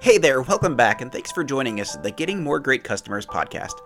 [0.00, 3.26] Hey there, welcome back, and thanks for joining us at the Getting More Great Customers
[3.26, 3.80] podcast.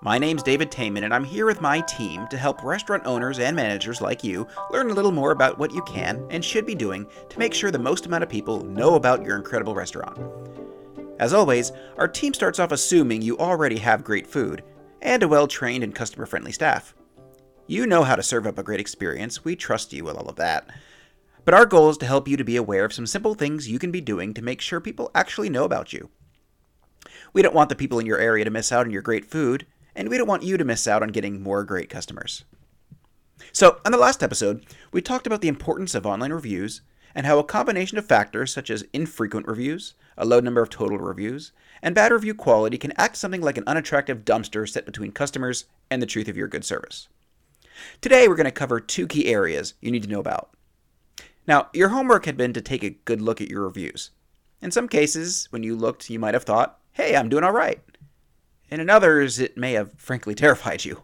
[0.00, 3.56] My name's David Taman, and I'm here with my team to help restaurant owners and
[3.56, 7.04] managers like you learn a little more about what you can and should be doing
[7.30, 10.16] to make sure the most amount of people know about your incredible restaurant.
[11.18, 14.62] As always, our team starts off assuming you already have great food
[15.02, 16.94] and a well trained and customer friendly staff.
[17.66, 20.36] You know how to serve up a great experience, we trust you with all of
[20.36, 20.70] that.
[21.46, 23.78] But our goal is to help you to be aware of some simple things you
[23.78, 26.10] can be doing to make sure people actually know about you.
[27.32, 29.64] We don't want the people in your area to miss out on your great food,
[29.94, 32.44] and we don't want you to miss out on getting more great customers.
[33.52, 36.80] So, on the last episode, we talked about the importance of online reviews
[37.14, 40.98] and how a combination of factors such as infrequent reviews, a low number of total
[40.98, 45.66] reviews, and bad review quality can act something like an unattractive dumpster set between customers
[45.92, 47.06] and the truth of your good service.
[48.00, 50.50] Today, we're going to cover two key areas you need to know about
[51.46, 54.10] now, your homework had been to take a good look at your reviews.
[54.60, 57.80] In some cases, when you looked, you might have thought, hey, I'm doing all right.
[58.70, 61.02] And in others, it may have frankly terrified you.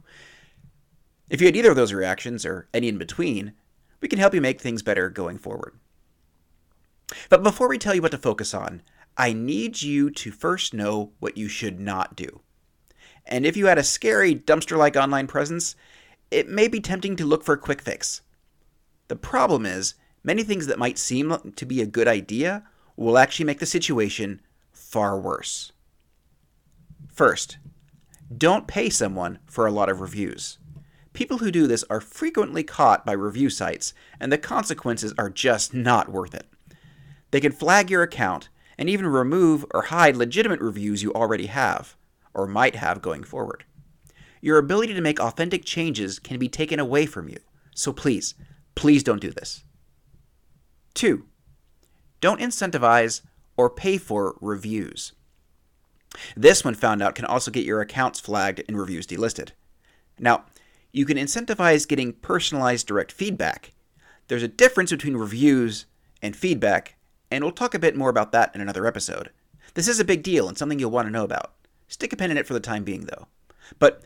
[1.28, 3.52] If you had either of those reactions, or any in between,
[4.00, 5.78] we can help you make things better going forward.
[7.28, 8.82] But before we tell you what to focus on,
[9.16, 12.40] I need you to first know what you should not do.
[13.26, 15.76] And if you had a scary dumpster like online presence,
[16.30, 18.22] it may be tempting to look for a quick fix.
[19.08, 22.64] The problem is, many things that might seem to be a good idea
[22.96, 25.72] will actually make the situation far worse.
[27.12, 27.58] First,
[28.36, 30.58] don't pay someone for a lot of reviews.
[31.12, 35.74] People who do this are frequently caught by review sites, and the consequences are just
[35.74, 36.46] not worth it.
[37.30, 41.96] They can flag your account and even remove or hide legitimate reviews you already have,
[42.32, 43.64] or might have going forward.
[44.40, 47.38] Your ability to make authentic changes can be taken away from you,
[47.74, 48.34] so please,
[48.74, 49.64] please don't do this.
[50.94, 51.26] Two,
[52.20, 53.22] don't incentivize
[53.56, 55.12] or pay for reviews.
[56.36, 59.50] This, when found out, can also get your accounts flagged and reviews delisted.
[60.18, 60.44] Now,
[60.92, 63.72] you can incentivize getting personalized direct feedback.
[64.28, 65.86] There's a difference between reviews
[66.20, 66.96] and feedback,
[67.30, 69.30] and we'll talk a bit more about that in another episode.
[69.74, 71.54] This is a big deal and something you'll want to know about.
[71.88, 73.26] Stick a pin in it for the time being, though.
[73.78, 74.02] But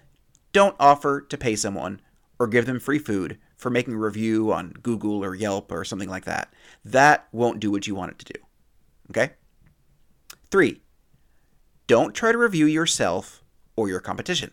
[0.52, 2.00] don't offer to pay someone
[2.38, 6.08] or give them free food for making a review on Google or Yelp or something
[6.08, 6.52] like that.
[6.84, 8.40] That won't do what you want it to do.
[9.10, 9.32] Okay?
[10.50, 10.82] Three,
[11.86, 13.42] don't try to review yourself
[13.76, 14.50] or your competition.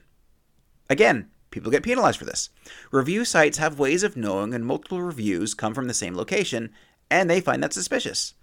[0.90, 2.50] Again, people get penalized for this.
[2.92, 6.72] Review sites have ways of knowing when multiple reviews come from the same location,
[7.10, 8.34] and they find that suspicious.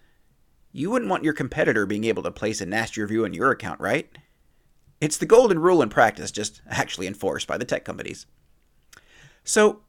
[0.72, 3.80] You wouldn't want your competitor being able to place a nasty review on your account,
[3.80, 4.08] right?
[5.00, 8.26] It's the golden rule in practice, just actually enforced by the tech companies.
[9.44, 9.80] So,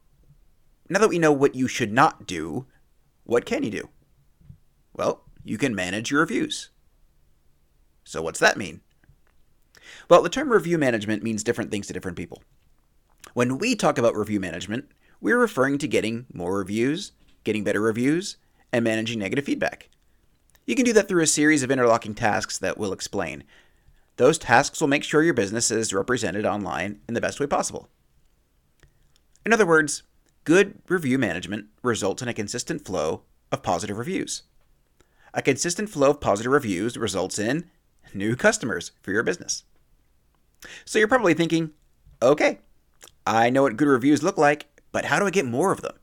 [0.92, 2.66] now that we know what you should not do,
[3.24, 3.88] what can you do?
[4.94, 6.70] Well, you can manage your reviews.
[8.04, 8.80] So, what's that mean?
[10.08, 12.42] Well, the term review management means different things to different people.
[13.34, 17.12] When we talk about review management, we're referring to getting more reviews,
[17.44, 18.36] getting better reviews,
[18.72, 19.88] and managing negative feedback.
[20.66, 23.44] You can do that through a series of interlocking tasks that we'll explain.
[24.16, 27.88] Those tasks will make sure your business is represented online in the best way possible.
[29.44, 30.02] In other words,
[30.44, 33.22] Good review management results in a consistent flow
[33.52, 34.42] of positive reviews.
[35.32, 37.70] A consistent flow of positive reviews results in
[38.12, 39.62] new customers for your business.
[40.84, 41.70] So you're probably thinking,
[42.20, 42.58] okay,
[43.24, 45.94] I know what good reviews look like, but how do I get more of them?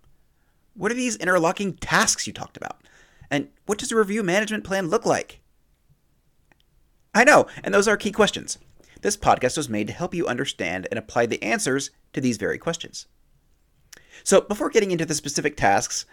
[0.74, 2.82] What are these interlocking tasks you talked about?
[3.30, 5.42] And what does a review management plan look like?
[7.14, 8.58] I know, and those are key questions.
[9.02, 12.58] This podcast was made to help you understand and apply the answers to these very
[12.58, 13.08] questions.
[14.24, 16.06] So, before getting into the specific tasks,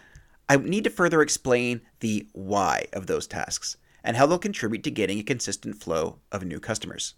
[0.49, 4.91] I need to further explain the why of those tasks and how they'll contribute to
[4.91, 7.15] getting a consistent flow of new customers.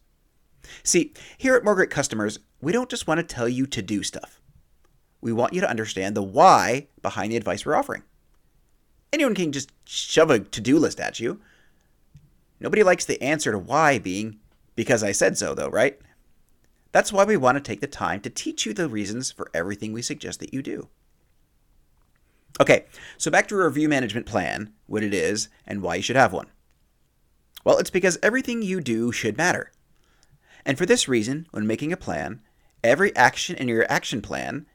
[0.83, 4.03] See, here at More Great Customers, we don't just want to tell you to do
[4.03, 4.41] stuff.
[5.21, 8.03] We want you to understand the why behind the advice we're offering.
[9.11, 11.39] Anyone can just shove a to do list at you.
[12.59, 14.39] Nobody likes the answer to why being
[14.75, 15.99] because I said so, though, right?
[16.91, 19.93] That's why we want to take the time to teach you the reasons for everything
[19.93, 20.89] we suggest that you do.
[22.59, 22.85] Okay,
[23.17, 26.33] so back to a review management plan, what it is, and why you should have
[26.33, 26.47] one.
[27.63, 29.71] Well, it's because everything you do should matter.
[30.65, 32.41] And for this reason, when making a plan,
[32.83, 34.65] every action in your action plan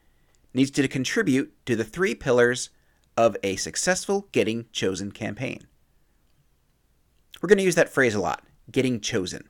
[0.55, 2.71] needs to contribute to the three pillars
[3.17, 5.67] of a successful getting chosen campaign.
[7.43, 9.49] We're going to use that phrase a lot getting chosen.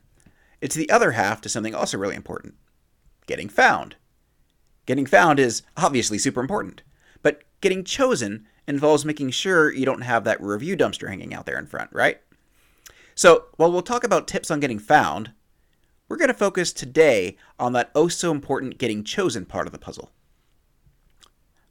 [0.65, 2.55] It's the other half to something also really important
[3.27, 3.97] getting found.
[4.87, 6.81] Getting found is obviously super important,
[7.21, 11.59] but getting chosen involves making sure you don't have that review dumpster hanging out there
[11.59, 12.19] in front, right?
[13.13, 15.33] So, while we'll talk about tips on getting found,
[16.09, 19.77] we're going to focus today on that oh so important getting chosen part of the
[19.77, 20.09] puzzle.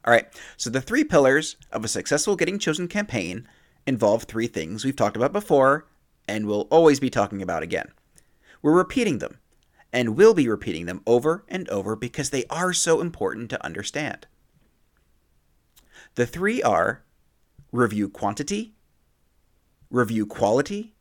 [0.05, 3.45] All right, so the three pillars of a successful getting chosen campaign
[3.85, 5.85] involve three things we've talked about before
[6.29, 7.91] and will always be talking about again.
[8.65, 9.37] We're repeating them
[9.93, 14.25] and will be repeating them over and over because they are so important to understand.
[16.15, 17.03] The three are
[17.71, 18.73] review quantity,
[19.91, 20.95] review quality,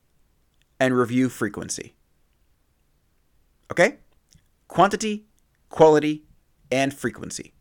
[0.79, 1.95] and review frequency.
[3.73, 3.97] Okay?
[4.69, 5.25] Quantity,
[5.71, 6.25] quality,
[6.71, 7.55] and frequency.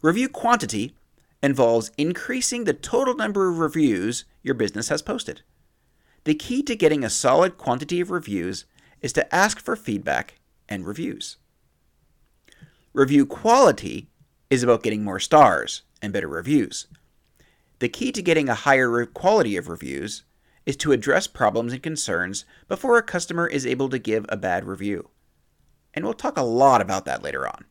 [0.00, 0.96] Review quantity
[1.42, 5.42] involves increasing the total number of reviews your business has posted.
[6.24, 8.64] The key to getting a solid quantity of reviews
[9.00, 10.38] is to ask for feedback
[10.68, 11.36] and reviews.
[12.92, 14.08] Review quality
[14.48, 16.86] is about getting more stars and better reviews.
[17.80, 20.22] The key to getting a higher quality of reviews
[20.64, 24.64] is to address problems and concerns before a customer is able to give a bad
[24.64, 25.10] review.
[25.92, 27.64] And we'll talk a lot about that later on.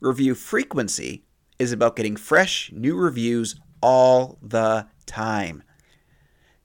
[0.00, 1.24] Review frequency
[1.58, 5.64] is about getting fresh, new reviews all the time.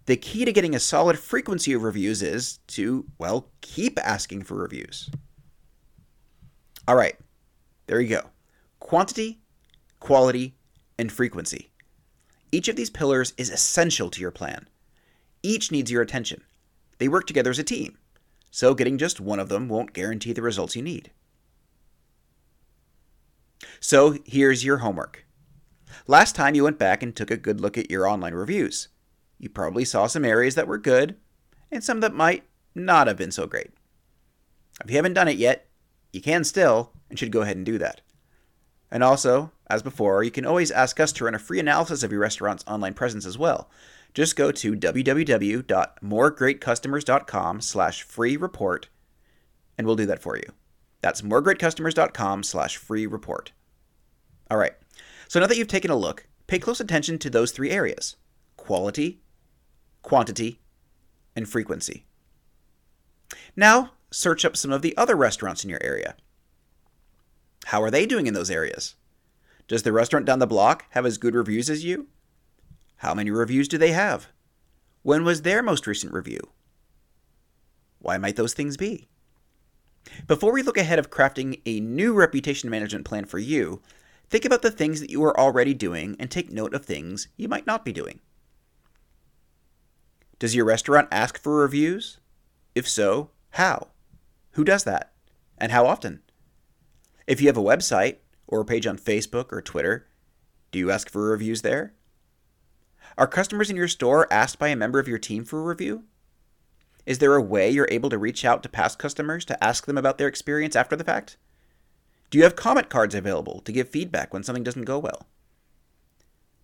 [0.06, 4.56] The key to getting a solid frequency of reviews is to, well, keep asking for
[4.56, 5.10] reviews.
[6.88, 7.16] All right,
[7.88, 8.30] there you go.
[8.80, 9.40] Quantity,
[10.02, 10.56] quality,
[11.00, 11.72] and frequency.
[12.52, 14.68] Each of these pillars is essential to your plan.
[15.42, 16.44] Each needs your attention.
[16.98, 17.98] They work together as a team,
[18.52, 21.12] so getting just one of them won't guarantee the results you need.
[23.80, 25.26] So here's your homework.
[26.08, 28.90] Last time you went back and took a good look at your online reviews.
[29.38, 31.16] You probably saw some areas that were good
[31.72, 32.44] and some that might
[32.76, 33.72] not have been so great.
[34.84, 35.68] If you haven't done it yet,
[36.12, 38.02] you can still and should go ahead and do that.
[38.92, 42.12] And also, as before, you can always ask us to run a free analysis of
[42.12, 43.70] your restaurant's online presence as well.
[44.14, 48.90] Just go to www.moregreatcustomers.com slash free report
[49.78, 50.52] and we'll do that for you.
[51.02, 53.52] That's moregreatcustomers.com slash free report.
[54.50, 54.74] All right,
[55.28, 58.16] so now that you've taken a look, pay close attention to those three areas
[58.56, 59.20] quality,
[60.04, 60.60] quantity,
[61.36, 62.06] and frequency.
[63.56, 66.16] Now, search up some of the other restaurants in your area.
[67.66, 68.96] How are they doing in those areas?
[69.68, 72.08] Does the restaurant down the block have as good reviews as you?
[72.98, 74.28] How many reviews do they have?
[75.02, 76.40] When was their most recent review?
[78.00, 79.08] Why might those things be?
[80.28, 83.82] Before we look ahead of crafting a new reputation management plan for you,
[84.30, 87.48] think about the things that you are already doing and take note of things you
[87.48, 88.20] might not be doing.
[90.44, 92.20] Does your restaurant ask for reviews?
[92.76, 93.92] If so, how?
[94.52, 95.14] Who does that?
[95.58, 96.22] And how often?
[97.26, 100.06] If you have a website or a page on Facebook or Twitter,
[100.74, 101.94] do you ask for reviews there?
[103.18, 106.04] Are customers in your store asked by a member of your team for a review?
[107.06, 109.98] Is there a way you're able to reach out to past customers to ask them
[109.98, 111.38] about their experience after the fact?
[112.32, 115.26] Do you have comment cards available to give feedback when something doesn't go well?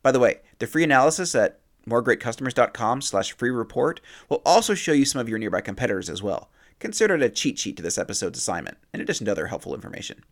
[0.03, 5.05] By the way, the free analysis at moregreatcustomers.com slash free report will also show you
[5.05, 6.51] some of your nearby competitors as well.
[6.79, 10.23] Consider it a cheat sheet to this episode's assignment, in addition to other helpful information.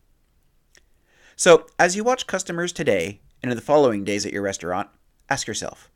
[1.35, 4.89] So, as you watch customers today and in the following days at your restaurant,
[5.29, 5.91] ask yourself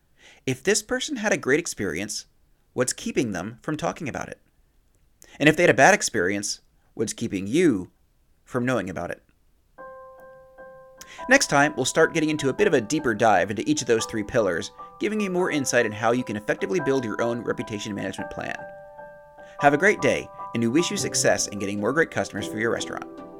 [0.45, 2.25] if this person had a great experience,
[2.73, 4.39] what's keeping them from talking about it?
[5.39, 6.61] And if they had a bad experience,
[6.93, 7.91] what's keeping you
[8.43, 9.23] from knowing about it?
[11.29, 13.87] Next time, we'll start getting into a bit of a deeper dive into each of
[13.87, 17.41] those three pillars, giving you more insight in how you can effectively build your own
[17.41, 18.55] reputation management plan.
[19.59, 22.59] Have a great day, and we wish you success in getting more great customers for
[22.59, 23.30] your restaurant.